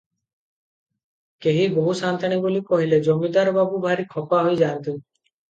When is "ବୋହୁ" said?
1.75-1.93